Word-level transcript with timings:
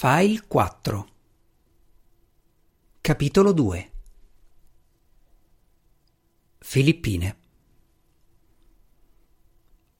File 0.00 0.44
4 0.46 1.08
Capitolo 3.00 3.50
2 3.50 3.90
Filippine 6.60 7.36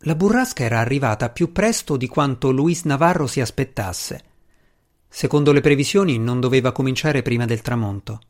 La 0.03 0.15
burrasca 0.15 0.63
era 0.63 0.79
arrivata 0.79 1.31
più 1.31 1.51
presto 1.51 1.97
di 1.97 2.07
quanto 2.07 2.53
Luis 2.53 2.85
Navarro 2.85 3.27
si 3.27 3.41
aspettasse. 3.41 4.23
Secondo 5.09 5.50
le 5.50 5.62
previsioni 5.62 6.17
non 6.17 6.39
doveva 6.39 6.71
cominciare 6.71 7.23
prima 7.23 7.45
del 7.45 7.61
tramonto. 7.61 8.21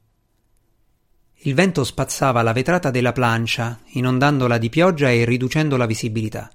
Il 1.41 1.53
vento 1.53 1.85
spazzava 1.85 2.41
la 2.41 2.55
vetrata 2.55 2.91
della 2.91 3.12
plancia, 3.12 3.79
inondandola 3.89 4.57
di 4.57 4.71
pioggia 4.71 5.11
e 5.11 5.27
riducendo 5.27 5.77
la 5.77 5.85
visibilità. 5.85 6.50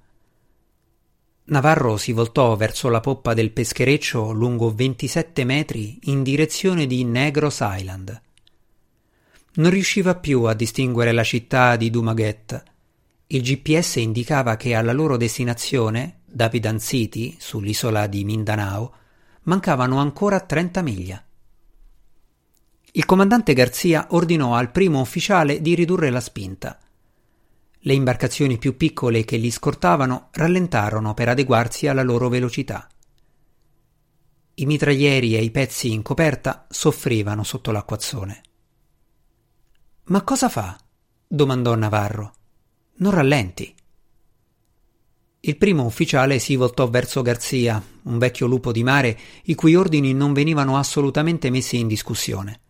Navarro 1.45 1.97
si 1.97 2.13
voltò 2.13 2.55
verso 2.55 2.87
la 2.87 3.01
poppa 3.01 3.33
del 3.33 3.51
peschereccio 3.51 4.31
lungo 4.31 4.73
27 4.73 5.43
metri 5.43 5.99
in 6.03 6.23
direzione 6.23 6.87
di 6.87 7.03
Negros 7.03 7.59
Island. 7.61 8.21
Non 9.55 9.69
riusciva 9.69 10.15
più 10.15 10.43
a 10.43 10.53
distinguere 10.53 11.11
la 11.11 11.23
città 11.23 11.75
di 11.75 11.89
Dumaguet. 11.89 12.63
Il 13.27 13.41
GPS 13.41 13.97
indicava 13.97 14.55
che 14.55 14.73
alla 14.73 14.93
loro 14.93 15.17
destinazione, 15.17 16.19
Davidan 16.25 16.79
City, 16.79 17.35
sull'isola 17.37 18.07
di 18.07 18.23
Mindanao, 18.23 18.93
mancavano 19.43 19.99
ancora 19.99 20.39
30 20.39 20.81
miglia. 20.81 21.21
Il 22.93 23.05
comandante 23.05 23.53
Garzia 23.53 24.07
ordinò 24.11 24.55
al 24.55 24.71
primo 24.71 25.01
ufficiale 25.01 25.61
di 25.61 25.75
ridurre 25.75 26.09
la 26.09 26.21
spinta. 26.21 26.79
Le 27.85 27.93
imbarcazioni 27.93 28.57
più 28.57 28.77
piccole 28.77 29.25
che 29.25 29.35
li 29.35 29.51
scortavano 29.51 30.29
rallentarono 30.31 31.13
per 31.13 31.27
adeguarsi 31.27 31.87
alla 31.87 32.01
loro 32.01 32.29
velocità. 32.29 32.87
I 34.55 34.65
mitraglieri 34.65 35.35
e 35.35 35.43
i 35.43 35.51
pezzi 35.51 35.91
in 35.91 36.01
coperta 36.01 36.65
soffrivano 36.69 37.43
sotto 37.43 37.71
l'acquazzone. 37.71 38.41
Ma 40.05 40.21
cosa 40.21 40.47
fa? 40.47 40.77
domandò 41.27 41.75
Navarro. 41.75 42.33
Non 42.95 43.11
rallenti. 43.11 43.75
Il 45.41 45.57
primo 45.57 45.83
ufficiale 45.83 46.39
si 46.39 46.55
voltò 46.55 46.87
verso 46.89 47.21
Garzia, 47.21 47.83
un 48.03 48.17
vecchio 48.17 48.47
lupo 48.47 48.71
di 48.71 48.83
mare 48.83 49.19
i 49.43 49.55
cui 49.55 49.75
ordini 49.75 50.13
non 50.13 50.31
venivano 50.31 50.77
assolutamente 50.77 51.49
messi 51.49 51.79
in 51.79 51.87
discussione. 51.87 52.61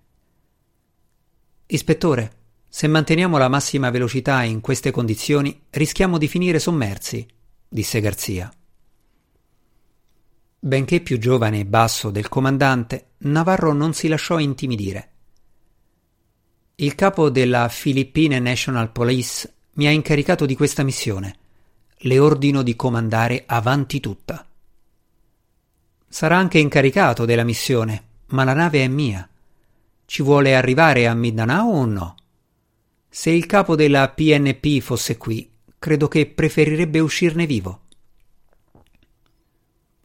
Ispettore, 1.67 2.42
se 2.75 2.87
manteniamo 2.87 3.37
la 3.37 3.49
massima 3.49 3.91
velocità 3.91 4.41
in 4.41 4.59
queste 4.59 4.89
condizioni, 4.89 5.65
rischiamo 5.69 6.17
di 6.17 6.27
finire 6.27 6.57
sommersi, 6.57 7.23
disse 7.69 8.01
Garzia. 8.01 8.51
Benché 10.57 10.99
più 11.01 11.19
giovane 11.19 11.59
e 11.59 11.65
basso 11.65 12.09
del 12.09 12.29
comandante, 12.29 13.09
Navarro 13.19 13.73
non 13.73 13.93
si 13.93 14.07
lasciò 14.07 14.39
intimidire. 14.39 15.09
Il 16.77 16.95
capo 16.95 17.29
della 17.29 17.69
Philippine 17.71 18.39
National 18.39 18.91
Police 18.91 19.53
mi 19.73 19.85
ha 19.85 19.91
incaricato 19.91 20.47
di 20.47 20.55
questa 20.55 20.81
missione. 20.81 21.35
Le 21.97 22.17
ordino 22.17 22.63
di 22.63 22.75
comandare 22.75 23.43
avanti 23.45 23.99
tutta. 23.99 24.47
Sarà 26.07 26.37
anche 26.37 26.57
incaricato 26.57 27.25
della 27.25 27.43
missione, 27.43 28.03
ma 28.29 28.43
la 28.43 28.53
nave 28.53 28.83
è 28.83 28.87
mia. 28.87 29.29
Ci 30.05 30.23
vuole 30.23 30.55
arrivare 30.55 31.05
a 31.05 31.13
Mindanao 31.13 31.69
o 31.69 31.85
no? 31.85 32.15
Se 33.15 33.29
il 33.29 33.45
capo 33.45 33.75
della 33.75 34.09
PNP 34.09 34.79
fosse 34.79 35.17
qui, 35.17 35.47
credo 35.77 36.07
che 36.07 36.25
preferirebbe 36.25 36.99
uscirne 36.99 37.45
vivo. 37.45 37.81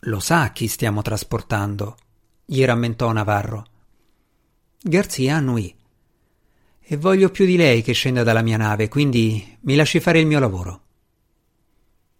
Lo 0.01 0.21
sa 0.21 0.53
chi 0.53 0.69
stiamo 0.69 1.01
trasportando, 1.01 1.97
gli 2.45 2.63
rammentò 2.63 3.11
Navarro. 3.11 3.65
Garzia 4.79 5.37
annuì. 5.37 5.75
E 6.81 6.97
voglio 6.99 7.31
più 7.31 7.47
di 7.47 7.57
lei 7.57 7.81
che 7.81 7.95
scenda 7.95 8.23
dalla 8.23 8.43
mia 8.43 8.59
nave, 8.59 8.89
quindi 8.89 9.57
mi 9.61 9.75
lasci 9.75 10.01
fare 10.01 10.21
il 10.21 10.27
mio 10.27 10.39
lavoro. 10.39 10.83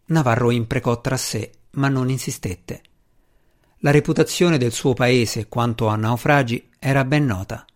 Navarro 0.07 0.51
imprecò 0.51 1.03
tra 1.03 1.19
sé, 1.19 1.51
ma 1.73 1.89
non 1.89 2.09
insistette. 2.09 2.81
La 3.81 3.91
reputazione 3.91 4.57
del 4.57 4.73
suo 4.73 4.95
paese 4.95 5.49
quanto 5.49 5.89
a 5.89 5.97
naufragi 5.97 6.71
era 6.79 7.05
ben 7.05 7.27
nota. 7.27 7.67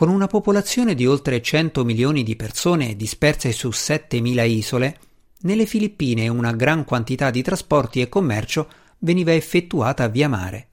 Con 0.00 0.08
una 0.08 0.28
popolazione 0.28 0.94
di 0.94 1.04
oltre 1.04 1.42
100 1.42 1.84
milioni 1.84 2.22
di 2.22 2.34
persone 2.34 2.96
disperse 2.96 3.52
su 3.52 3.68
7.000 3.68 4.48
isole, 4.48 4.98
nelle 5.40 5.66
Filippine 5.66 6.26
una 6.28 6.52
gran 6.52 6.86
quantità 6.86 7.28
di 7.28 7.42
trasporti 7.42 8.00
e 8.00 8.08
commercio 8.08 8.66
veniva 9.00 9.34
effettuata 9.34 10.08
via 10.08 10.26
mare. 10.26 10.68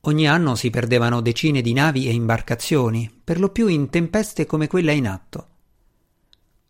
Ogni 0.00 0.26
anno 0.26 0.56
si 0.56 0.68
perdevano 0.68 1.20
decine 1.20 1.60
di 1.60 1.72
navi 1.74 2.08
e 2.08 2.12
imbarcazioni, 2.12 3.08
per 3.22 3.38
lo 3.38 3.50
più 3.50 3.68
in 3.68 3.88
tempeste 3.88 4.46
come 4.46 4.66
quella 4.66 4.90
in 4.90 5.06
atto. 5.06 5.46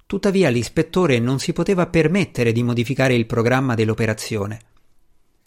Tuttavia 0.05 0.51
l'ispettore 0.51 1.19
non 1.19 1.39
si 1.39 1.55
poteva 1.55 1.87
permettere 1.87 2.53
di 2.53 2.63
modificare 2.63 3.15
il 3.15 3.25
programma 3.25 3.75
dell'operazione. 3.75 4.61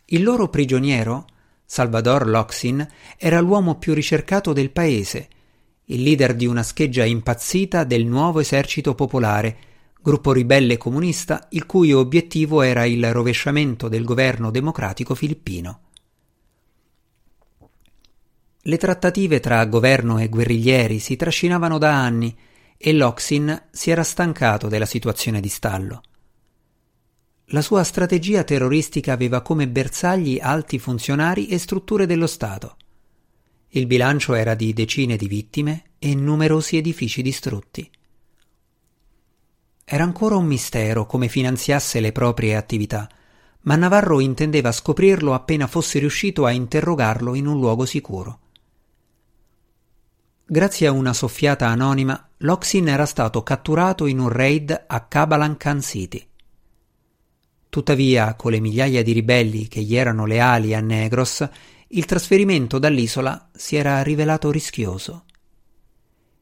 Il 0.06 0.24
loro 0.24 0.50
prigioniero, 0.50 1.28
Salvador 1.64 2.28
Loxin, 2.28 2.88
era 3.18 3.40
l'uomo 3.40 3.78
più 3.78 3.94
ricercato 3.94 4.52
del 4.52 4.72
paese 4.72 5.30
il 5.92 6.04
leader 6.04 6.36
di 6.36 6.46
una 6.46 6.64
scheggia 6.64 7.04
impazzita 7.04 7.84
del 7.84 8.06
nuovo 8.06 8.40
esercito 8.40 8.94
popolare, 8.94 9.58
gruppo 10.02 10.32
ribelle 10.32 10.78
comunista 10.78 11.48
il 11.52 11.66
cui 11.66 11.92
obiettivo 11.94 12.62
era 12.62 12.86
il 12.86 13.12
rovesciamento 13.12 13.88
del 13.88 14.04
governo 14.04 14.52
democratico 14.52 15.16
filippino. 15.16 15.82
Le 18.62 18.78
trattative 18.78 19.40
tra 19.40 19.66
governo 19.66 20.20
e 20.20 20.30
guerriglieri 20.30 21.00
si 21.00 21.16
trascinavano 21.16 21.78
da 21.80 21.96
anni 21.96 22.38
e 22.78 22.94
Loxin 22.94 23.70
si 23.72 23.90
era 23.90 24.04
stancato 24.04 24.68
della 24.68 24.86
situazione 24.86 25.40
di 25.40 25.50
stallo. 25.50 26.04
La 27.52 27.62
sua 27.62 27.84
strategia 27.84 28.44
terroristica 28.44 29.12
aveva 29.12 29.42
come 29.42 29.68
bersagli 29.68 30.38
alti 30.40 30.78
funzionari 30.78 31.48
e 31.48 31.58
strutture 31.58 32.06
dello 32.06 32.28
Stato. 32.28 32.78
Il 33.72 33.86
bilancio 33.86 34.34
era 34.34 34.56
di 34.56 34.74
decine 34.74 35.16
di 35.16 35.28
vittime 35.28 35.92
e 36.00 36.16
numerosi 36.16 36.78
edifici 36.78 37.22
distrutti. 37.22 37.88
Era 39.86 40.04
ancora 40.04 40.36
un 40.36 40.46
mistero 40.46 41.06
come 41.06 41.28
finanziasse 41.28 42.00
le 42.00 42.12
proprie 42.12 42.56
attività, 42.56 43.08
ma 43.62 43.76
Navarro 43.76 44.20
intendeva 44.22 44.72
scoprirlo 44.72 45.34
appena 45.36 45.68
fosse 45.68 46.00
riuscito 46.00 46.46
a 46.46 46.52
interrogarlo 46.52 47.36
in 47.36 47.46
un 47.46 47.60
luogo 47.60 47.86
sicuro. 47.86 48.40
Grazie 50.46 50.88
a 50.88 50.92
una 50.92 51.14
soffiata 51.14 51.68
anonima, 51.68 52.28
Loxin 52.38 52.88
era 52.88 53.06
stato 53.06 53.44
catturato 53.44 54.08
in 54.08 54.18
un 54.18 54.30
raid 54.30 54.86
a 54.88 55.02
Cabalancan 55.02 55.82
City. 55.82 56.28
Tuttavia, 57.70 58.34
con 58.34 58.50
le 58.52 58.60
migliaia 58.60 59.04
di 59.04 59.12
ribelli 59.12 59.68
che 59.68 59.82
gli 59.82 59.96
erano 59.96 60.26
leali 60.26 60.74
a 60.74 60.80
Negros, 60.80 61.48
il 61.90 62.06
trasferimento 62.06 62.78
dall'isola 62.78 63.50
si 63.54 63.76
era 63.76 64.04
rivelato 64.04 64.52
rischioso. 64.52 65.24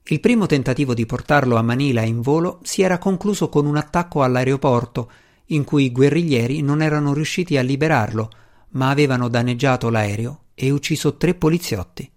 Il 0.09 0.19
primo 0.19 0.45
tentativo 0.45 0.93
di 0.93 1.05
portarlo 1.05 1.55
a 1.55 1.61
Manila 1.61 2.01
in 2.01 2.21
volo 2.21 2.59
si 2.63 2.81
era 2.81 2.97
concluso 2.97 3.47
con 3.47 3.65
un 3.65 3.77
attacco 3.77 4.23
all'aeroporto, 4.23 5.11
in 5.47 5.63
cui 5.63 5.85
i 5.85 5.91
guerriglieri 5.91 6.61
non 6.61 6.81
erano 6.81 7.13
riusciti 7.13 7.57
a 7.57 7.61
liberarlo, 7.61 8.29
ma 8.71 8.89
avevano 8.89 9.29
danneggiato 9.29 9.89
l'aereo 9.89 10.43
e 10.53 10.69
ucciso 10.71 11.15
tre 11.15 11.33
poliziotti. 11.33 12.09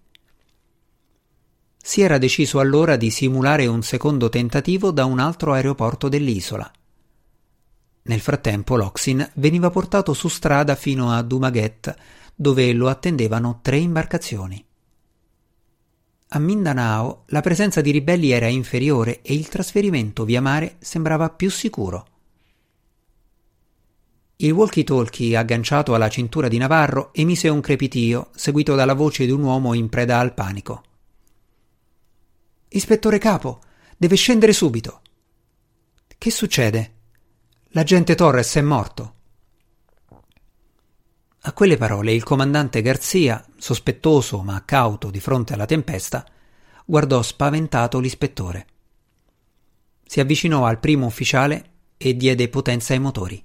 Si 1.83 2.01
era 2.01 2.17
deciso 2.17 2.59
allora 2.59 2.95
di 2.95 3.09
simulare 3.09 3.65
un 3.65 3.81
secondo 3.81 4.27
tentativo 4.29 4.91
da 4.91 5.05
un 5.05 5.19
altro 5.19 5.53
aeroporto 5.53 6.09
dell'isola. 6.09 6.69
Nel 8.03 8.19
frattempo 8.19 8.75
Loxin 8.75 9.31
veniva 9.35 9.69
portato 9.69 10.13
su 10.13 10.27
strada 10.27 10.75
fino 10.75 11.11
a 11.11 11.21
Dumaguet, 11.21 11.95
dove 12.41 12.73
lo 12.73 12.89
attendevano 12.89 13.59
tre 13.61 13.77
imbarcazioni. 13.77 14.65
A 16.29 16.39
Mindanao 16.39 17.25
la 17.27 17.41
presenza 17.41 17.81
di 17.81 17.91
ribelli 17.91 18.31
era 18.31 18.47
inferiore 18.47 19.21
e 19.21 19.35
il 19.35 19.47
trasferimento 19.47 20.25
via 20.25 20.41
mare 20.41 20.77
sembrava 20.79 21.29
più 21.29 21.51
sicuro. 21.51 22.07
Il 24.37 24.53
walkie-talkie 24.53 25.37
agganciato 25.37 25.93
alla 25.93 26.09
cintura 26.09 26.47
di 26.47 26.57
Navarro 26.57 27.13
emise 27.13 27.47
un 27.47 27.61
crepitio, 27.61 28.31
seguito 28.33 28.73
dalla 28.73 28.95
voce 28.95 29.25
di 29.25 29.31
un 29.31 29.43
uomo 29.43 29.75
in 29.75 29.87
preda 29.87 30.17
al 30.17 30.33
panico. 30.33 30.81
Ispettore 32.69 33.19
capo, 33.19 33.61
deve 33.95 34.15
scendere 34.15 34.53
subito. 34.53 35.01
Che 36.17 36.31
succede? 36.31 36.93
L'agente 37.73 38.15
Torres 38.15 38.55
è 38.55 38.61
morto. 38.61 39.19
A 41.43 41.53
quelle 41.53 41.75
parole 41.75 42.13
il 42.13 42.23
comandante 42.23 42.83
Garzia, 42.83 43.43
sospettoso 43.57 44.43
ma 44.43 44.63
cauto 44.63 45.09
di 45.09 45.19
fronte 45.19 45.53
alla 45.53 45.65
tempesta, 45.65 46.23
guardò 46.85 47.19
spaventato 47.23 47.99
l'ispettore. 47.99 48.67
Si 50.05 50.19
avvicinò 50.19 50.65
al 50.65 50.79
primo 50.79 51.07
ufficiale 51.07 51.69
e 51.97 52.15
diede 52.15 52.47
potenza 52.47 52.93
ai 52.93 52.99
motori. 52.99 53.41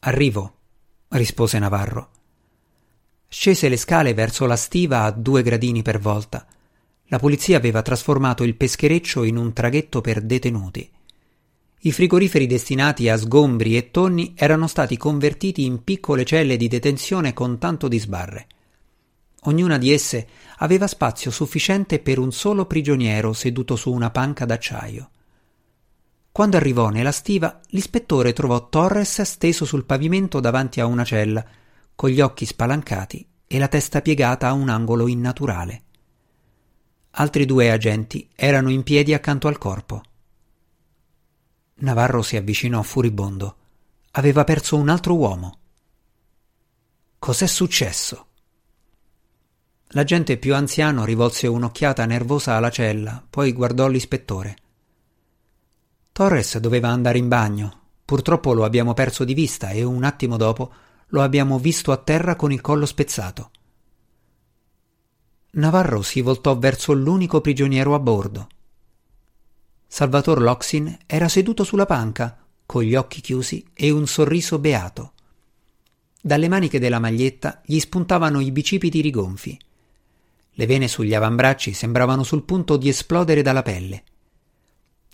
Arrivo, 0.00 0.56
rispose 1.08 1.58
Navarro. 1.58 2.10
Scese 3.28 3.68
le 3.68 3.76
scale 3.76 4.14
verso 4.14 4.46
la 4.46 4.56
stiva 4.56 5.02
a 5.02 5.10
due 5.10 5.42
gradini 5.42 5.82
per 5.82 5.98
volta. 5.98 6.46
La 7.08 7.18
polizia 7.18 7.58
aveva 7.58 7.82
trasformato 7.82 8.42
il 8.42 8.54
peschereccio 8.54 9.22
in 9.22 9.36
un 9.36 9.52
traghetto 9.52 10.00
per 10.00 10.22
detenuti. 10.22 10.90
I 11.80 11.92
frigoriferi 11.92 12.48
destinati 12.48 13.08
a 13.08 13.16
sgombri 13.16 13.76
e 13.76 13.92
tonni 13.92 14.34
erano 14.36 14.66
stati 14.66 14.96
convertiti 14.96 15.64
in 15.64 15.84
piccole 15.84 16.24
celle 16.24 16.56
di 16.56 16.66
detenzione 16.66 17.32
con 17.32 17.58
tanto 17.58 17.86
di 17.86 17.98
sbarre. 17.98 18.46
Ognuna 19.42 19.78
di 19.78 19.92
esse 19.92 20.26
aveva 20.56 20.88
spazio 20.88 21.30
sufficiente 21.30 22.00
per 22.00 22.18
un 22.18 22.32
solo 22.32 22.66
prigioniero 22.66 23.32
seduto 23.32 23.76
su 23.76 23.92
una 23.92 24.10
panca 24.10 24.44
d'acciaio. 24.44 25.10
Quando 26.32 26.56
arrivò 26.56 26.88
nella 26.88 27.12
stiva, 27.12 27.60
l'ispettore 27.68 28.32
trovò 28.32 28.68
Torres 28.68 29.22
steso 29.22 29.64
sul 29.64 29.84
pavimento 29.84 30.40
davanti 30.40 30.80
a 30.80 30.86
una 30.86 31.04
cella, 31.04 31.44
con 31.94 32.10
gli 32.10 32.20
occhi 32.20 32.44
spalancati 32.44 33.26
e 33.46 33.58
la 33.58 33.68
testa 33.68 34.02
piegata 34.02 34.48
a 34.48 34.52
un 34.52 34.68
angolo 34.68 35.06
innaturale. 35.06 35.82
Altri 37.12 37.44
due 37.44 37.70
agenti 37.70 38.28
erano 38.34 38.70
in 38.70 38.82
piedi 38.82 39.14
accanto 39.14 39.46
al 39.46 39.58
corpo. 39.58 40.02
Navarro 41.80 42.22
si 42.22 42.36
avvicinò 42.36 42.82
furibondo. 42.82 43.56
Aveva 44.12 44.42
perso 44.44 44.76
un 44.76 44.88
altro 44.88 45.14
uomo. 45.14 45.58
Cos'è 47.18 47.46
successo? 47.46 48.26
L'agente 49.92 50.38
più 50.38 50.54
anziano 50.54 51.04
rivolse 51.04 51.46
un'occhiata 51.46 52.04
nervosa 52.04 52.56
alla 52.56 52.70
cella, 52.70 53.24
poi 53.28 53.52
guardò 53.52 53.86
l'ispettore. 53.86 54.56
Torres 56.10 56.58
doveva 56.58 56.88
andare 56.88 57.18
in 57.18 57.28
bagno. 57.28 57.80
Purtroppo 58.04 58.52
lo 58.52 58.64
abbiamo 58.64 58.92
perso 58.92 59.24
di 59.24 59.34
vista 59.34 59.70
e 59.70 59.84
un 59.84 60.02
attimo 60.02 60.36
dopo 60.36 60.72
lo 61.08 61.22
abbiamo 61.22 61.58
visto 61.58 61.92
a 61.92 61.96
terra 61.96 62.34
con 62.36 62.50
il 62.52 62.60
collo 62.60 62.86
spezzato. 62.86 63.50
Navarro 65.52 66.02
si 66.02 66.20
voltò 66.22 66.58
verso 66.58 66.92
l'unico 66.92 67.40
prigioniero 67.40 67.94
a 67.94 67.98
bordo. 67.98 68.48
Salvatore 69.90 70.42
Loxin 70.42 70.98
era 71.06 71.28
seduto 71.28 71.64
sulla 71.64 71.86
panca, 71.86 72.44
con 72.66 72.82
gli 72.82 72.94
occhi 72.94 73.22
chiusi 73.22 73.64
e 73.72 73.90
un 73.90 74.06
sorriso 74.06 74.58
beato. 74.58 75.14
Dalle 76.20 76.46
maniche 76.46 76.78
della 76.78 76.98
maglietta 76.98 77.62
gli 77.64 77.78
spuntavano 77.80 78.40
i 78.40 78.52
bicipiti 78.52 79.00
rigonfi. 79.00 79.58
Le 80.52 80.66
vene 80.66 80.88
sugli 80.88 81.14
avambracci 81.14 81.72
sembravano 81.72 82.22
sul 82.22 82.44
punto 82.44 82.76
di 82.76 82.90
esplodere 82.90 83.40
dalla 83.40 83.62
pelle. 83.62 84.04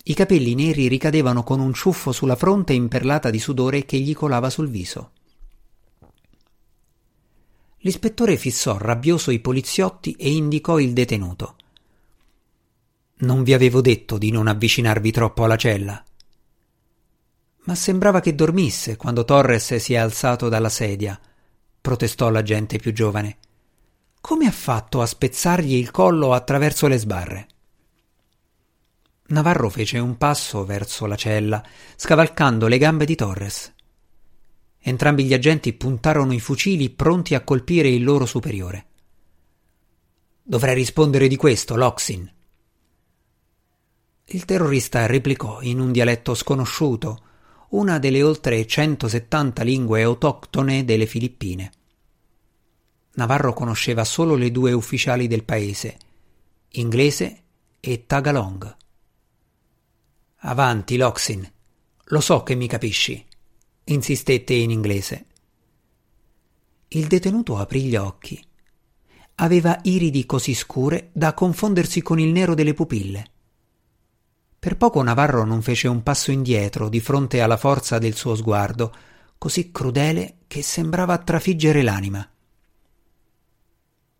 I 0.03 0.13
capelli 0.13 0.53
neri 0.53 0.89
ricadevano 0.89 1.43
con 1.43 1.61
un 1.61 1.73
ciuffo 1.73 2.11
sulla 2.11 2.35
fronte 2.35 2.73
imperlata 2.73 3.29
di 3.29 3.39
sudore 3.39 3.85
che 3.85 3.97
gli 3.97 4.13
colava 4.13 4.49
sul 4.49 4.69
viso. 4.69 5.11
L'ispettore 7.77 8.35
fissò 8.35 8.77
rabbioso 8.77 9.31
i 9.31 9.39
poliziotti 9.39 10.11
e 10.19 10.31
indicò 10.31 10.79
il 10.79 10.91
detenuto. 10.91 11.55
Non 13.17 13.43
vi 13.43 13.53
avevo 13.53 13.79
detto 13.79 14.17
di 14.17 14.29
non 14.29 14.47
avvicinarvi 14.47 15.11
troppo 15.11 15.45
alla 15.45 15.55
cella. 15.55 16.03
Ma 17.63 17.73
sembrava 17.73 18.19
che 18.19 18.35
dormisse 18.35 18.97
quando 18.97 19.23
Torres 19.23 19.75
si 19.75 19.93
è 19.93 19.97
alzato 19.97 20.49
dalla 20.49 20.69
sedia, 20.69 21.17
protestò 21.79 22.29
l'agente 22.29 22.77
più 22.77 22.91
giovane. 22.91 23.37
Come 24.19 24.47
ha 24.47 24.51
fatto 24.51 25.01
a 25.01 25.05
spezzargli 25.05 25.75
il 25.75 25.91
collo 25.91 26.33
attraverso 26.33 26.87
le 26.87 26.97
sbarre? 26.97 27.47
Navarro 29.27 29.69
fece 29.69 29.97
un 29.97 30.17
passo 30.17 30.65
verso 30.65 31.05
la 31.05 31.15
cella, 31.15 31.63
scavalcando 31.95 32.67
le 32.67 32.77
gambe 32.77 33.05
di 33.05 33.15
Torres. 33.15 33.73
Entrambi 34.79 35.23
gli 35.23 35.33
agenti 35.33 35.73
puntarono 35.73 36.33
i 36.33 36.39
fucili 36.39 36.89
pronti 36.89 37.33
a 37.33 37.41
colpire 37.41 37.87
il 37.87 38.03
loro 38.03 38.25
superiore. 38.25 38.87
Dovrei 40.43 40.75
rispondere 40.75 41.27
di 41.27 41.37
questo, 41.37 41.75
Loxin, 41.75 42.31
il 44.29 44.45
terrorista 44.45 45.05
replicò 45.05 45.61
in 45.61 45.79
un 45.79 45.91
dialetto 45.91 46.33
sconosciuto, 46.33 47.21
una 47.69 47.99
delle 47.99 48.23
oltre 48.23 48.65
170 48.65 49.61
lingue 49.63 50.01
autoctone 50.01 50.83
delle 50.83 51.05
Filippine. 51.05 51.71
Navarro 53.13 53.53
conosceva 53.53 54.03
solo 54.03 54.35
le 54.35 54.51
due 54.51 54.71
ufficiali 54.71 55.27
del 55.27 55.43
paese, 55.43 55.97
inglese 56.69 57.43
e 57.79 58.05
tagalong. 58.07 58.75
Avanti, 60.37 60.97
Loxin. 60.97 61.51
Lo 62.09 62.19
so 62.19 62.43
che 62.43 62.55
mi 62.55 62.67
capisci, 62.67 63.23
insistette 63.85 64.53
in 64.53 64.71
inglese. 64.71 65.25
Il 66.89 67.07
detenuto 67.07 67.57
aprì 67.57 67.83
gli 67.83 67.95
occhi. 67.95 68.43
Aveva 69.35 69.79
iridi 69.83 70.25
così 70.25 70.53
scure 70.53 71.09
da 71.13 71.33
confondersi 71.33 72.01
con 72.01 72.19
il 72.19 72.31
nero 72.31 72.53
delle 72.53 72.73
pupille. 72.73 73.31
Per 74.65 74.77
poco 74.77 75.03
Navarro 75.03 75.45
non 75.45 75.61
fece 75.61 75.87
un 75.87 76.01
passo 76.01 76.31
indietro 76.31 76.89
di 76.89 76.99
fronte 76.99 77.39
alla 77.39 77.55
forza 77.55 77.99
del 77.99 78.15
suo 78.15 78.33
sguardo, 78.33 78.91
così 79.37 79.71
crudele 79.71 80.37
che 80.47 80.63
sembrava 80.63 81.19
trafiggere 81.19 81.83
l'anima. 81.83 82.27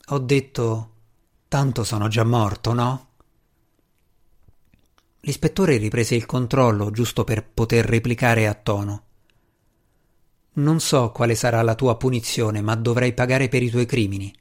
Ho 0.10 0.20
detto 0.20 0.92
tanto 1.48 1.84
sono 1.84 2.08
già 2.10 2.24
morto, 2.24 2.74
no? 2.74 3.08
L'ispettore 5.22 5.78
riprese 5.78 6.14
il 6.14 6.28
controllo 6.28 6.92
giusto 6.92 7.24
per 7.24 7.44
poter 7.44 7.84
replicare 7.84 8.46
a 8.46 8.54
tono. 8.54 9.04
Non 10.54 10.80
so 10.80 11.10
quale 11.10 11.34
sarà 11.34 11.64
la 11.64 11.74
tua 11.74 11.98
punizione, 11.98 12.62
ma 12.62 12.76
dovrai 12.76 13.16
pagare 13.16 13.48
per 13.48 13.64
i 13.64 13.72
tuoi 13.72 13.88
crimini. 13.88 14.32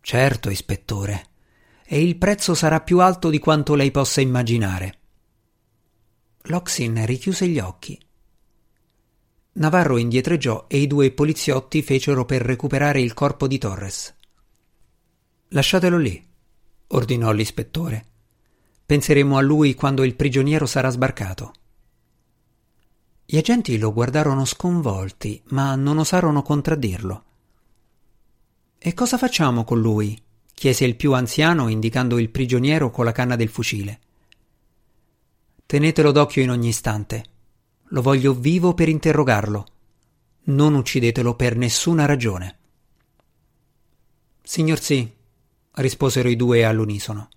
Certo, 0.00 0.50
ispettore, 0.50 1.30
e 1.86 2.02
il 2.02 2.16
prezzo 2.16 2.54
sarà 2.54 2.80
più 2.80 3.00
alto 3.00 3.30
di 3.30 3.38
quanto 3.38 3.74
lei 3.74 3.90
possa 3.90 4.20
immaginare. 4.20 4.98
Loxin 6.42 7.06
richiuse 7.06 7.46
gli 7.48 7.58
occhi. 7.58 7.98
Navarro 9.52 9.96
indietreggiò 9.96 10.66
e 10.68 10.78
i 10.78 10.86
due 10.86 11.12
poliziotti 11.12 11.82
fecero 11.82 12.24
per 12.24 12.42
recuperare 12.42 13.00
il 13.00 13.14
corpo 13.14 13.46
di 13.46 13.56
Torres. 13.58 14.14
Lasciatelo 15.48 15.96
lì, 15.96 16.24
ordinò 16.88 17.30
l'ispettore. 17.32 18.04
Penseremo 18.84 19.36
a 19.38 19.40
lui 19.40 19.74
quando 19.74 20.04
il 20.04 20.14
prigioniero 20.14 20.66
sarà 20.66 20.90
sbarcato. 20.90 21.52
Gli 23.24 23.36
agenti 23.36 23.78
lo 23.78 23.92
guardarono 23.92 24.44
sconvolti, 24.44 25.42
ma 25.46 25.74
non 25.74 25.98
osarono 25.98 26.42
contraddirlo. 26.42 27.24
E 28.78 28.94
cosa 28.94 29.18
facciamo 29.18 29.64
con 29.64 29.80
lui? 29.80 30.20
Chiese 30.56 30.86
il 30.86 30.96
più 30.96 31.12
anziano 31.12 31.68
indicando 31.68 32.18
il 32.18 32.30
prigioniero 32.30 32.90
con 32.90 33.04
la 33.04 33.12
canna 33.12 33.36
del 33.36 33.50
fucile. 33.50 34.00
Tenetelo 35.66 36.12
d'occhio 36.12 36.42
in 36.42 36.48
ogni 36.48 36.68
istante. 36.68 37.24
Lo 37.88 38.00
voglio 38.00 38.32
vivo 38.32 38.72
per 38.72 38.88
interrogarlo. 38.88 39.66
Non 40.44 40.74
uccidetelo 40.74 41.34
per 41.34 41.56
nessuna 41.56 42.06
ragione. 42.06 42.58
Signor 44.42 44.80
sì, 44.80 45.06
risposero 45.72 46.30
i 46.30 46.36
due 46.36 46.64
all'unisono. 46.64 47.28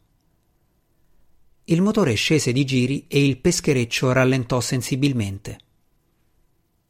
Il 1.65 1.81
motore 1.81 2.13
scese 2.13 2.53
di 2.53 2.63
giri 2.63 3.05
e 3.09 3.25
il 3.25 3.37
peschereccio 3.39 4.13
rallentò 4.13 4.61
sensibilmente. 4.61 5.59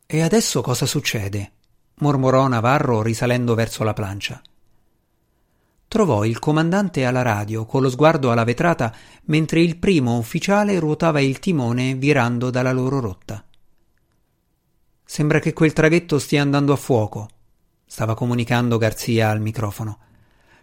E 0.06 0.22
adesso 0.22 0.62
cosa 0.62 0.86
succede? 0.86 1.54
mormorò 2.02 2.48
Navarro 2.48 3.02
risalendo 3.02 3.56
verso 3.56 3.84
la 3.84 3.94
plancia 3.94 4.40
trovò 5.90 6.24
il 6.24 6.38
comandante 6.38 7.04
alla 7.04 7.24
radio 7.24 7.66
con 7.66 7.82
lo 7.82 7.90
sguardo 7.90 8.32
alla 8.32 8.44
vetrata 8.44 8.96
mentre 9.26 9.60
il 9.60 9.76
primo 9.78 10.18
ufficiale 10.18 10.78
ruotava 10.78 11.20
il 11.20 11.40
timone 11.40 11.96
virando 11.96 12.52
dalla 12.52 12.72
loro 12.72 13.00
rotta. 13.00 13.44
Sembra 15.04 15.40
che 15.40 15.52
quel 15.52 15.74
traghetto 15.74 16.20
stia 16.20 16.44
andando 16.44 16.74
a 16.74 16.76
fuoco, 16.76 17.28
stava 17.86 18.14
comunicando 18.14 18.78
Garzia 18.78 19.32
al 19.32 19.42
microfono. 19.42 19.98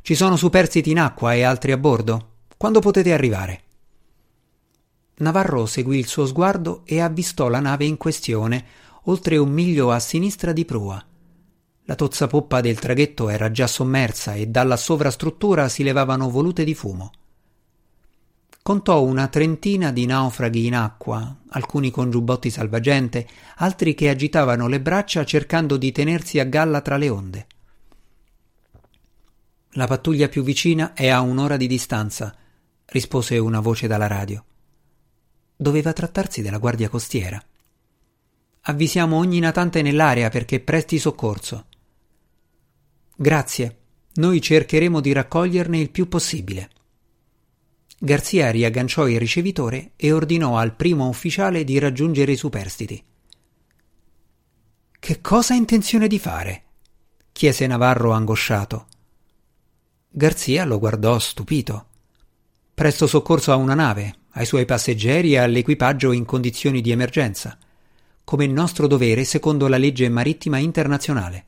Ci 0.00 0.14
sono 0.14 0.36
superstiti 0.36 0.92
in 0.92 1.00
acqua 1.00 1.34
e 1.34 1.42
altri 1.42 1.72
a 1.72 1.76
bordo. 1.76 2.34
Quando 2.56 2.78
potete 2.78 3.12
arrivare? 3.12 3.62
Navarro 5.16 5.66
seguì 5.66 5.98
il 5.98 6.06
suo 6.06 6.24
sguardo 6.26 6.82
e 6.84 7.00
avvistò 7.00 7.48
la 7.48 7.58
nave 7.58 7.84
in 7.84 7.96
questione, 7.96 8.64
oltre 9.04 9.36
un 9.38 9.50
miglio 9.50 9.90
a 9.90 9.98
sinistra 9.98 10.52
di 10.52 10.64
prua. 10.64 11.04
La 11.88 11.94
tozza 11.94 12.26
poppa 12.26 12.60
del 12.60 12.80
traghetto 12.80 13.28
era 13.28 13.50
già 13.52 13.68
sommersa 13.68 14.34
e 14.34 14.48
dalla 14.48 14.76
sovrastruttura 14.76 15.68
si 15.68 15.84
levavano 15.84 16.28
volute 16.28 16.64
di 16.64 16.74
fumo. 16.74 17.12
Contò 18.60 19.04
una 19.04 19.28
trentina 19.28 19.92
di 19.92 20.04
naufraghi 20.06 20.66
in 20.66 20.74
acqua, 20.74 21.36
alcuni 21.50 21.92
con 21.92 22.10
giubbotti 22.10 22.50
salvagente, 22.50 23.28
altri 23.58 23.94
che 23.94 24.08
agitavano 24.08 24.66
le 24.66 24.80
braccia 24.80 25.24
cercando 25.24 25.76
di 25.76 25.92
tenersi 25.92 26.40
a 26.40 26.44
galla 26.44 26.80
tra 26.80 26.96
le 26.96 27.08
onde. 27.08 27.46
La 29.74 29.86
pattuglia 29.86 30.28
più 30.28 30.42
vicina 30.42 30.92
è 30.94 31.06
a 31.06 31.20
un'ora 31.20 31.56
di 31.56 31.68
distanza, 31.68 32.34
rispose 32.86 33.38
una 33.38 33.60
voce 33.60 33.86
dalla 33.86 34.08
radio. 34.08 34.44
Doveva 35.54 35.92
trattarsi 35.92 36.42
della 36.42 36.58
guardia 36.58 36.88
costiera. 36.88 37.40
Avvisiamo 38.62 39.16
ogni 39.16 39.38
natante 39.38 39.82
nell'area 39.82 40.28
perché 40.28 40.58
presti 40.58 40.98
soccorso. 40.98 41.66
Grazie. 43.18 43.78
Noi 44.16 44.42
cercheremo 44.42 45.00
di 45.00 45.12
raccoglierne 45.12 45.78
il 45.78 45.90
più 45.90 46.06
possibile. 46.06 46.70
Garzia 47.98 48.50
riagganciò 48.50 49.08
il 49.08 49.18
ricevitore 49.18 49.92
e 49.96 50.12
ordinò 50.12 50.58
al 50.58 50.74
primo 50.76 51.08
ufficiale 51.08 51.64
di 51.64 51.78
raggiungere 51.78 52.32
i 52.32 52.36
superstiti. 52.36 53.02
Che 54.98 55.20
cosa 55.22 55.54
ha 55.54 55.56
intenzione 55.56 56.08
di 56.08 56.18
fare? 56.18 56.62
chiese 57.32 57.66
Navarro 57.66 58.12
angosciato. 58.12 58.86
Garzia 60.10 60.66
lo 60.66 60.78
guardò 60.78 61.18
stupito. 61.18 61.86
Presto 62.74 63.06
soccorso 63.06 63.50
a 63.52 63.56
una 63.56 63.74
nave, 63.74 64.14
ai 64.32 64.44
suoi 64.44 64.66
passeggeri 64.66 65.32
e 65.32 65.38
all'equipaggio 65.38 66.12
in 66.12 66.26
condizioni 66.26 66.82
di 66.82 66.90
emergenza, 66.90 67.56
come 68.24 68.46
nostro 68.46 68.86
dovere 68.86 69.24
secondo 69.24 69.68
la 69.68 69.78
legge 69.78 70.08
marittima 70.10 70.58
internazionale. 70.58 71.44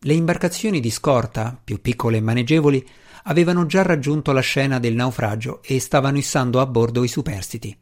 Le 0.00 0.12
imbarcazioni 0.12 0.80
di 0.80 0.90
scorta, 0.90 1.58
più 1.62 1.80
piccole 1.80 2.18
e 2.18 2.20
maneggevoli, 2.20 2.86
avevano 3.24 3.66
già 3.66 3.82
raggiunto 3.82 4.32
la 4.32 4.40
scena 4.40 4.78
del 4.78 4.94
naufragio 4.94 5.62
e 5.62 5.80
stavano 5.80 6.18
issando 6.18 6.60
a 6.60 6.66
bordo 6.66 7.02
i 7.02 7.08
superstiti. 7.08 7.76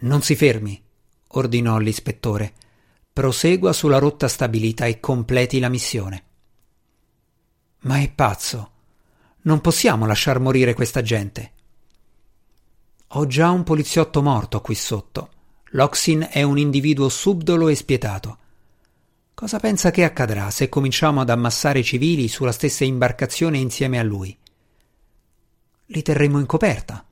Non 0.00 0.22
si 0.22 0.34
fermi, 0.34 0.82
ordinò 1.28 1.78
l'ispettore. 1.78 2.52
Prosegua 3.12 3.72
sulla 3.72 3.98
rotta 3.98 4.26
stabilita 4.26 4.86
e 4.86 5.00
completi 5.00 5.58
la 5.58 5.68
missione. 5.68 6.24
Ma 7.80 7.98
è 7.98 8.10
pazzo. 8.10 8.70
Non 9.42 9.60
possiamo 9.60 10.06
lasciar 10.06 10.38
morire 10.38 10.74
questa 10.74 11.02
gente. 11.02 11.52
Ho 13.08 13.26
già 13.26 13.50
un 13.50 13.62
poliziotto 13.62 14.22
morto 14.22 14.60
qui 14.60 14.74
sotto. 14.74 15.30
Loxin 15.72 16.26
è 16.30 16.42
un 16.42 16.58
individuo 16.58 17.08
subdolo 17.08 17.68
e 17.68 17.74
spietato. 17.74 18.38
Cosa 19.34 19.58
pensa 19.58 19.90
che 19.90 20.04
accadrà 20.04 20.50
se 20.50 20.68
cominciamo 20.68 21.20
ad 21.20 21.30
ammassare 21.30 21.82
civili 21.82 22.28
sulla 22.28 22.52
stessa 22.52 22.84
imbarcazione 22.84 23.58
insieme 23.58 23.98
a 23.98 24.02
lui? 24.02 24.36
Li 25.86 26.02
terremo 26.02 26.38
in 26.38 26.46
coperta. 26.46 27.04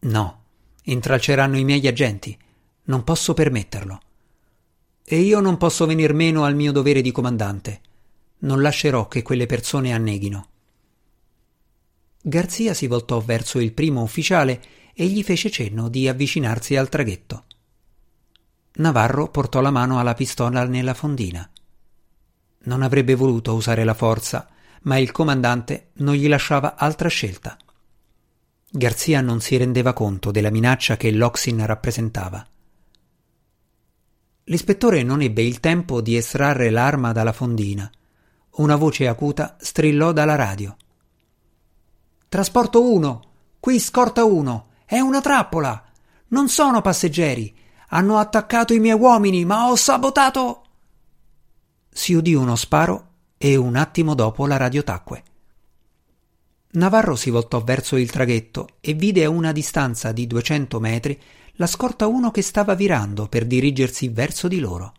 No, 0.00 0.42
intralceranno 0.82 1.56
i 1.58 1.64
miei 1.64 1.86
agenti. 1.86 2.36
Non 2.84 3.04
posso 3.04 3.34
permetterlo. 3.34 4.00
E 5.04 5.20
io 5.20 5.40
non 5.40 5.56
posso 5.56 5.86
venir 5.86 6.12
meno 6.12 6.44
al 6.44 6.54
mio 6.54 6.72
dovere 6.72 7.00
di 7.00 7.12
comandante. 7.12 7.80
Non 8.38 8.60
lascerò 8.60 9.08
che 9.08 9.22
quelle 9.22 9.46
persone 9.46 9.92
anneghino. 9.92 10.48
Garzia 12.20 12.74
si 12.74 12.86
voltò 12.86 13.20
verso 13.20 13.60
il 13.60 13.72
primo 13.72 14.02
ufficiale 14.02 14.60
e 14.94 15.06
gli 15.06 15.22
fece 15.22 15.50
cenno 15.50 15.88
di 15.88 16.08
avvicinarsi 16.08 16.76
al 16.76 16.88
traghetto. 16.88 17.45
Navarro 18.78 19.28
portò 19.28 19.60
la 19.60 19.70
mano 19.70 19.98
alla 19.98 20.14
pistola 20.14 20.64
nella 20.64 20.92
fondina. 20.92 21.48
Non 22.64 22.82
avrebbe 22.82 23.14
voluto 23.14 23.54
usare 23.54 23.84
la 23.84 23.94
forza, 23.94 24.48
ma 24.82 24.98
il 24.98 25.12
comandante 25.12 25.90
non 25.94 26.14
gli 26.14 26.28
lasciava 26.28 26.76
altra 26.76 27.08
scelta. 27.08 27.56
Garzia 28.68 29.20
non 29.20 29.40
si 29.40 29.56
rendeva 29.56 29.92
conto 29.92 30.30
della 30.30 30.50
minaccia 30.50 30.96
che 30.96 31.10
l'Oxin 31.10 31.64
rappresentava. 31.64 32.46
L'ispettore 34.44 35.02
non 35.02 35.22
ebbe 35.22 35.42
il 35.42 35.60
tempo 35.60 36.00
di 36.00 36.16
estrarre 36.16 36.68
l'arma 36.68 37.12
dalla 37.12 37.32
fondina. 37.32 37.90
Una 38.56 38.76
voce 38.76 39.08
acuta 39.08 39.56
strillò 39.58 40.12
dalla 40.12 40.34
radio. 40.34 40.76
Trasporto 42.28 42.92
1, 42.92 43.22
qui 43.58 43.80
scorta 43.80 44.24
1, 44.24 44.66
è 44.84 44.98
una 45.00 45.20
trappola. 45.20 45.82
Non 46.28 46.48
sono 46.48 46.80
passeggeri, 46.82 47.54
hanno 47.88 48.18
attaccato 48.18 48.74
i 48.74 48.80
miei 48.80 48.98
uomini, 48.98 49.44
ma 49.44 49.68
ho 49.68 49.76
sabotato. 49.76 50.62
Si 51.88 52.14
udì 52.14 52.34
uno 52.34 52.56
sparo 52.56 53.08
e 53.38 53.56
un 53.56 53.76
attimo 53.76 54.14
dopo 54.14 54.46
la 54.46 54.56
radio 54.56 54.82
tacque. 54.82 55.22
Navarro 56.72 57.16
si 57.16 57.30
voltò 57.30 57.62
verso 57.62 57.96
il 57.96 58.10
traghetto 58.10 58.68
e 58.80 58.92
vide 58.92 59.24
a 59.24 59.30
una 59.30 59.52
distanza 59.52 60.12
di 60.12 60.26
duecento 60.26 60.78
metri 60.78 61.18
la 61.54 61.66
scorta 61.66 62.06
uno 62.06 62.30
che 62.30 62.42
stava 62.42 62.74
virando 62.74 63.28
per 63.28 63.46
dirigersi 63.46 64.08
verso 64.08 64.46
di 64.46 64.58
loro. 64.58 64.92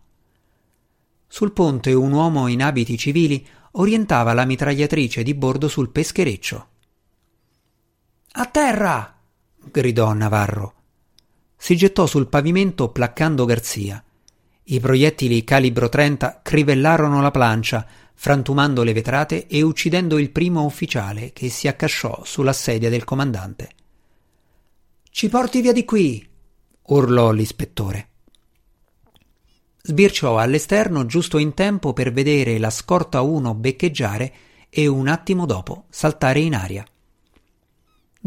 Sul 1.27 1.51
ponte 1.51 1.94
un 1.94 2.12
uomo 2.12 2.48
in 2.48 2.63
abiti 2.63 2.98
civili 2.98 3.46
orientava 3.74 4.34
la 4.34 4.46
mitragliatrice 4.46 5.22
di 5.22 5.36
bordo 5.36 5.67
sul 5.67 5.89
peschereccio. 5.89 6.67
A 8.32 8.46
terra! 8.46 9.15
gridò 9.70 10.13
Navarro 10.13 10.76
si 11.58 11.76
gettò 11.76 12.06
sul 12.06 12.28
pavimento 12.28 12.90
placcando 12.90 13.44
Garzia. 13.46 14.02
I 14.70 14.80
proiettili 14.80 15.44
calibro 15.44 15.90
30 15.90 16.42
crivellarono 16.44 17.22
la 17.22 17.32
plancia, 17.32 17.86
frantumando 18.14 18.84
le 18.84 18.94
vetrate 18.94 19.48
e 19.48 19.62
uccidendo 19.62 20.18
il 20.18 20.32
primo 20.32 20.64
ufficiale 20.64 21.34
che 21.34 21.50
si 21.50 21.68
accasciò 21.68 22.22
sulla 22.24 22.54
sedia 22.54 22.90
del 22.90 23.04
comandante. 23.04 23.70
Ci 25.10 25.30
porti 25.30 25.62
via 25.62 25.74
di 25.74 25.84
qui! 25.84 26.26
urlò 26.90 27.32
l'ispettore. 27.32 28.10
Sbirciò 29.82 30.38
all'esterno 30.38 31.06
giusto 31.06 31.38
in 31.38 31.54
tempo 31.54 31.94
per 31.94 32.12
vedere 32.12 32.58
la 32.60 32.70
scorta 32.70 33.22
1 33.22 33.56
beccheggiare 33.56 34.34
e 34.70 34.86
un 34.86 35.08
attimo 35.08 35.46
dopo 35.46 35.86
saltare 35.90 36.40
in 36.40 36.56
aria. 36.56 36.86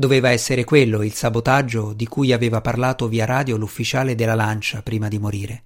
Doveva 0.01 0.31
essere 0.31 0.65
quello 0.65 1.03
il 1.03 1.13
sabotaggio 1.13 1.93
di 1.93 2.07
cui 2.07 2.33
aveva 2.33 2.63
parlato 2.63 3.07
via 3.07 3.27
radio 3.27 3.59
l'ufficiale 3.59 4.15
della 4.15 4.35
lancia 4.35 4.81
prima 4.81 5.09
di 5.09 5.19
morire. 5.19 5.65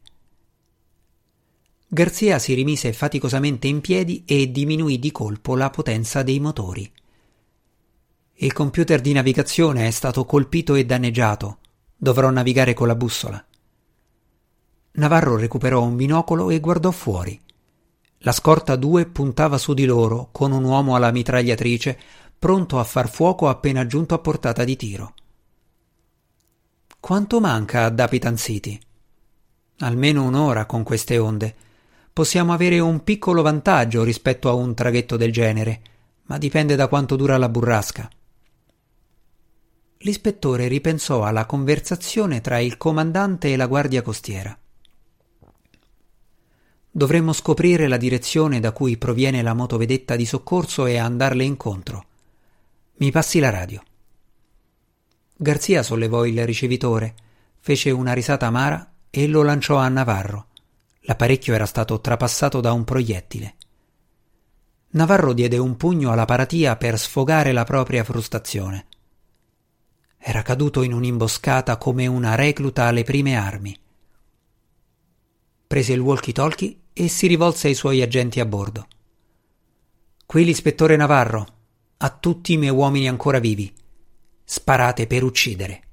Garzia 1.86 2.40
si 2.40 2.52
rimise 2.52 2.92
faticosamente 2.92 3.68
in 3.68 3.80
piedi 3.80 4.24
e 4.26 4.50
diminuì 4.50 4.98
di 4.98 5.12
colpo 5.12 5.54
la 5.54 5.70
potenza 5.70 6.24
dei 6.24 6.40
motori. 6.40 6.90
Il 8.38 8.52
computer 8.52 9.00
di 9.00 9.12
navigazione 9.12 9.86
è 9.86 9.92
stato 9.92 10.24
colpito 10.24 10.74
e 10.74 10.84
danneggiato. 10.84 11.58
Dovrò 11.96 12.28
navigare 12.30 12.74
con 12.74 12.88
la 12.88 12.96
bussola. 12.96 13.46
Navarro 14.94 15.36
recuperò 15.36 15.80
un 15.80 15.94
binocolo 15.94 16.50
e 16.50 16.58
guardò 16.58 16.90
fuori. 16.90 17.40
La 18.18 18.32
scorta 18.32 18.74
2 18.74 19.06
puntava 19.06 19.58
su 19.58 19.74
di 19.74 19.84
loro 19.84 20.30
con 20.32 20.50
un 20.50 20.64
uomo 20.64 20.96
alla 20.96 21.12
mitragliatrice 21.12 21.98
pronto 22.44 22.78
a 22.78 22.84
far 22.84 23.08
fuoco 23.08 23.48
appena 23.48 23.86
giunto 23.86 24.12
a 24.12 24.18
portata 24.18 24.64
di 24.64 24.76
tiro. 24.76 25.14
Quanto 27.00 27.40
manca 27.40 27.86
a 27.86 27.88
Dapitan 27.88 28.36
City? 28.36 28.78
Almeno 29.78 30.24
un'ora 30.24 30.66
con 30.66 30.82
queste 30.82 31.16
onde. 31.16 31.54
Possiamo 32.12 32.52
avere 32.52 32.80
un 32.80 33.02
piccolo 33.02 33.40
vantaggio 33.40 34.02
rispetto 34.02 34.50
a 34.50 34.52
un 34.52 34.74
traghetto 34.74 35.16
del 35.16 35.32
genere, 35.32 35.80
ma 36.24 36.36
dipende 36.36 36.76
da 36.76 36.86
quanto 36.86 37.16
dura 37.16 37.38
la 37.38 37.48
burrasca. 37.48 38.10
L'ispettore 40.00 40.68
ripensò 40.68 41.24
alla 41.24 41.46
conversazione 41.46 42.42
tra 42.42 42.58
il 42.58 42.76
comandante 42.76 43.54
e 43.54 43.56
la 43.56 43.66
guardia 43.66 44.02
costiera. 44.02 44.54
Dovremmo 46.90 47.32
scoprire 47.32 47.88
la 47.88 47.96
direzione 47.96 48.60
da 48.60 48.72
cui 48.72 48.98
proviene 48.98 49.40
la 49.40 49.54
motovedetta 49.54 50.14
di 50.14 50.26
soccorso 50.26 50.84
e 50.84 50.98
andarle 50.98 51.42
incontro. 51.42 52.04
Mi 52.96 53.10
passi 53.10 53.40
la 53.40 53.50
radio. 53.50 53.82
Garzia 55.36 55.82
sollevò 55.82 56.24
il 56.24 56.46
ricevitore, 56.46 57.14
fece 57.58 57.90
una 57.90 58.12
risata 58.12 58.46
amara 58.46 58.92
e 59.10 59.26
lo 59.26 59.42
lanciò 59.42 59.78
a 59.78 59.88
Navarro. 59.88 60.46
L'apparecchio 61.00 61.54
era 61.54 61.66
stato 61.66 62.00
trapassato 62.00 62.60
da 62.60 62.72
un 62.72 62.84
proiettile. 62.84 63.56
Navarro 64.90 65.32
diede 65.32 65.58
un 65.58 65.76
pugno 65.76 66.12
alla 66.12 66.24
paratia 66.24 66.76
per 66.76 66.96
sfogare 66.96 67.50
la 67.50 67.64
propria 67.64 68.04
frustrazione. 68.04 68.86
Era 70.16 70.42
caduto 70.42 70.82
in 70.82 70.92
un'imboscata 70.92 71.76
come 71.78 72.06
una 72.06 72.36
recluta 72.36 72.84
alle 72.84 73.02
prime 73.02 73.34
armi. 73.34 73.76
Prese 75.66 75.92
il 75.92 75.98
walkie-talkie 75.98 76.76
e 76.92 77.08
si 77.08 77.26
rivolse 77.26 77.66
ai 77.66 77.74
suoi 77.74 78.02
agenti 78.02 78.38
a 78.38 78.46
bordo. 78.46 78.86
Qui 80.24 80.44
l'ispettore 80.44 80.94
Navarro, 80.94 81.46
a 81.98 82.10
tutti 82.10 82.52
i 82.52 82.56
miei 82.56 82.72
uomini 82.72 83.08
ancora 83.08 83.38
vivi. 83.38 83.72
Sparate 84.44 85.06
per 85.06 85.22
uccidere. 85.22 85.83